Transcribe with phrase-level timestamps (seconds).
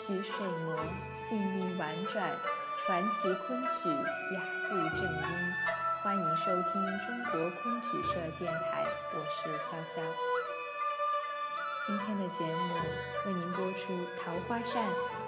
[0.00, 0.78] 虚睡挪，
[1.12, 2.34] 细腻婉转，
[2.78, 3.90] 传奇昆曲，
[4.32, 5.22] 雅度正音。
[6.02, 10.00] 欢迎收听中国昆曲社电台，我是潇潇。
[11.86, 12.74] 今天的节目
[13.26, 14.82] 为您播出《桃花扇·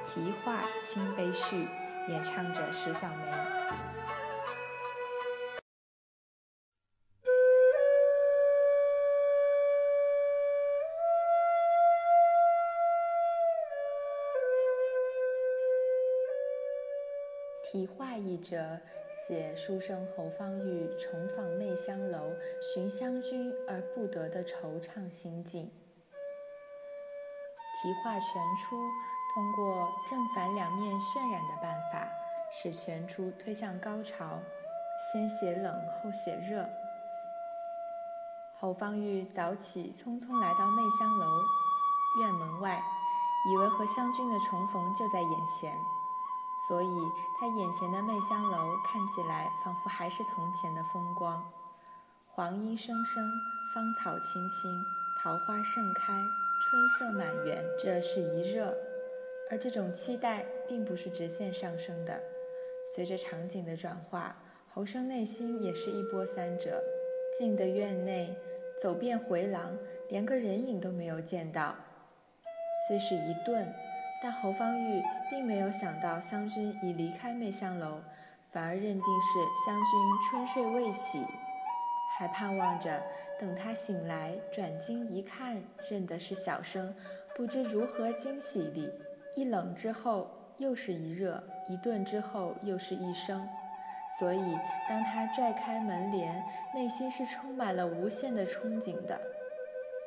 [0.09, 1.69] 题画·清悲序》，
[2.11, 3.81] 演唱者石小梅。
[17.65, 18.80] 题画一折，
[19.11, 25.70] 写书生侯方域重访媚香楼寻湘君而不得的惆怅心境。
[27.80, 28.77] 题画全出，
[29.33, 32.09] 通过正反两面渲染的办法，
[32.51, 34.41] 使全出推向高潮，
[35.12, 36.69] 先写冷后写热。
[38.55, 41.27] 侯方域早起匆匆来到媚香楼
[42.20, 42.83] 院门外，
[43.51, 45.73] 以为和湘君的重逢就在眼前。
[46.68, 47.10] 所以，
[47.41, 51.42] 他眼前的媚香楼看起来仿佛还是从前的风光，
[52.30, 53.28] 黄莺声声，
[53.74, 54.80] 芳草青青，
[55.20, 56.12] 桃花盛开，
[56.62, 57.64] 春色满园。
[57.77, 58.72] 这是一热，
[59.50, 62.22] 而这种期待并不是直线上升的。
[62.94, 64.36] 随着场景的转化，
[64.68, 66.80] 侯生内心也是一波三折。
[67.36, 68.36] 进的院内，
[68.80, 69.77] 走遍回廊，
[70.08, 71.74] 连个人影都没有见到。
[72.86, 73.74] 虽是一顿。
[74.23, 78.01] 但侯方域并没有想到湘君已离开媚香楼，
[78.53, 81.27] 反而认定是湘君春睡未起，
[82.17, 83.03] 还盼望着
[83.41, 86.95] 等他醒来转睛一看，认的是小生，
[87.34, 88.89] 不知如何惊喜里。
[89.34, 93.48] 一冷之后又是一热，一顿之后又是一生，
[94.20, 94.57] 所以
[94.89, 99.17] 当他拽开门帘，内心是充满了无限的憧憬的。《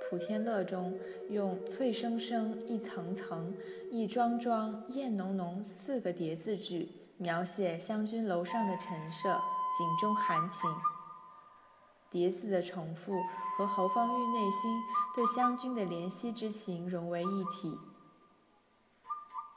[0.10, 0.98] 普天乐》中
[1.30, 3.54] 用“翠生生，一层层，
[3.90, 9.30] 一桩桩，艳浓浓”四个叠字句，描写湘君楼上的陈设，
[9.78, 10.70] 景中含情。
[12.12, 13.14] 叠字的重复
[13.58, 14.80] 和侯方域内心
[15.14, 17.78] 对湘君的怜惜之情融为一体。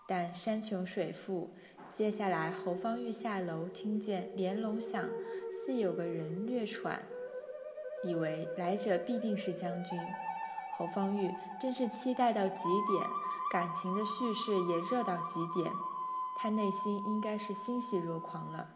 [0.08, 1.50] 但山穷水复，
[1.92, 5.08] 接下来侯方域下楼，听见帘笼响，
[5.52, 7.02] 似有个人略喘，
[8.02, 10.00] 以为来者必定是将军。
[10.78, 13.04] 侯方域真是期待到极点，
[13.50, 15.72] 感情的叙事也热到极点，
[16.38, 18.70] 他内心应该是欣喜若狂了。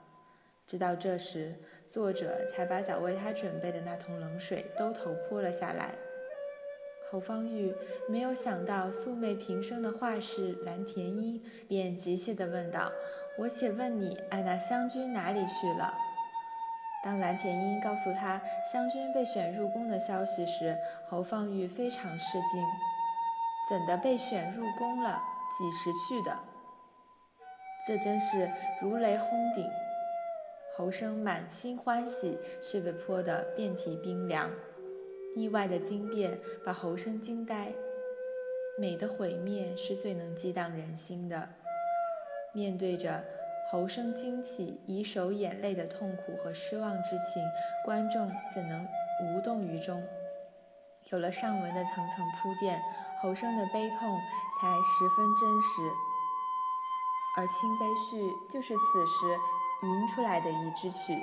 [0.67, 1.55] 直到这时，
[1.87, 5.95] 作者才把早为他准备的那桶冷水都头泼了下来。
[7.09, 7.73] 侯方域
[8.09, 12.91] 没有想到素昧平生的画室蓝田英，便急切地问道
[13.39, 15.95] ：“我且问你，爱那湘君哪里去了？”
[17.05, 22.65] 当蓝田英告诉他湘君被选入宫的消息时，侯放玉非常吃惊。
[23.69, 25.21] 怎的被选入宫了？
[25.59, 26.39] 几时去的？
[27.85, 29.69] 这真是如雷轰顶！
[30.77, 34.51] 侯生满心欢喜，却被泼得遍体冰凉。
[35.35, 37.73] 意外的惊变把侯生惊呆。
[38.79, 41.49] 美的毁灭是最能激荡人心的。
[42.53, 43.25] 面对着。
[43.71, 47.43] 侯生惊起，以手眼泪的痛苦和失望之情，
[47.85, 48.87] 观众怎能
[49.25, 50.03] 无动于衷？
[51.11, 52.81] 有了上文的层层铺垫，
[53.21, 53.99] 侯生的悲痛
[54.61, 55.91] 才十分真实。
[57.35, 59.39] 而《清悲序》就是此时
[59.83, 61.23] 吟出来的一支曲，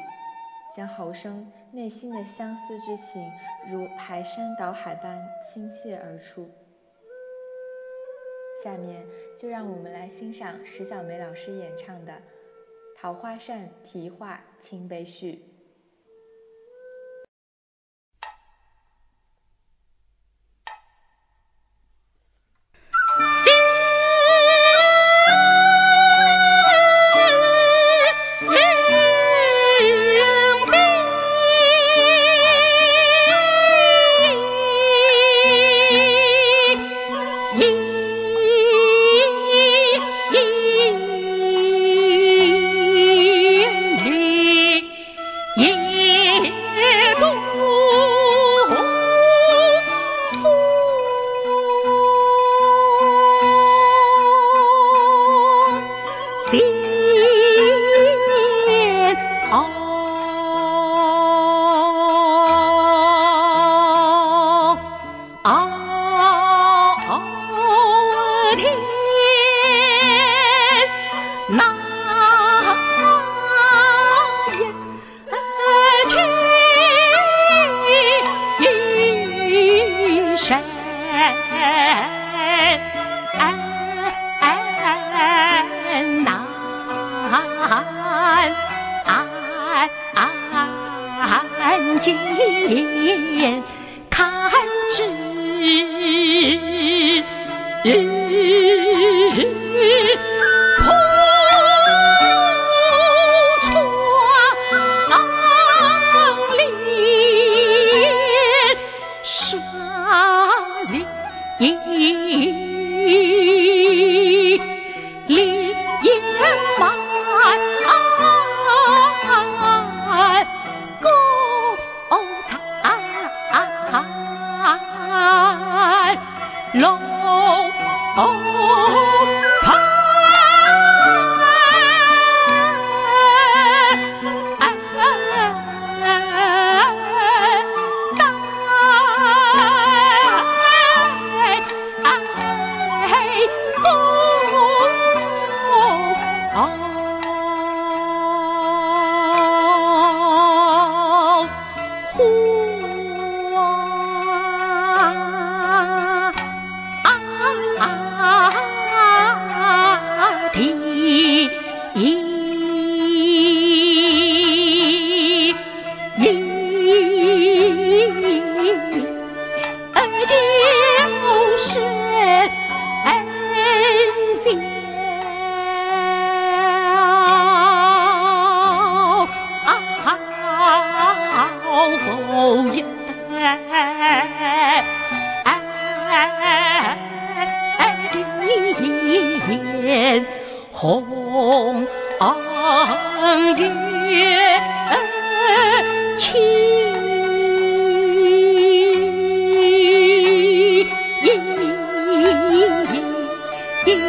[0.75, 3.31] 将侯生内心的相思之情
[3.67, 6.49] 如排山倒海般倾泻而出。
[8.61, 12.11] 下面就让我们来欣赏石小梅老师演唱的。
[12.93, 15.31] 《桃花扇·题画·清悲序》。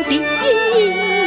[0.03, 1.20] 心。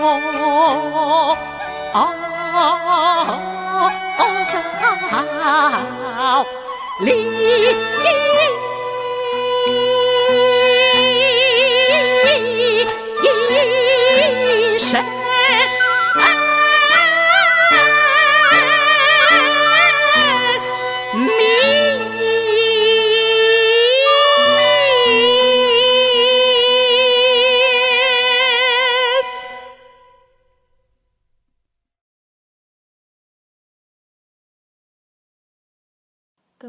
[0.00, 0.06] 照
[7.00, 7.12] 离
[14.78, 15.02] 身。